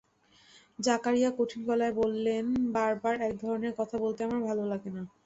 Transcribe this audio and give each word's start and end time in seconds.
জাকারিয়া 0.79 1.29
কঠিন 1.37 1.61
গলায় 1.69 1.93
বললেন, 1.93 2.45
বারবার 2.73 3.15
এক 3.21 3.33
ধরনের 3.41 3.73
কথা 3.79 3.95
বলতে 3.97 4.19
আমার 4.23 4.41
ভালো 4.49 4.63
লাগে 4.65 4.89
না। 4.89 5.03